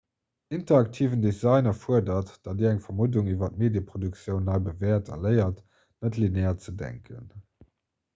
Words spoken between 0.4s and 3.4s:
interaktiven design erfuerdert datt dir eng vermuddung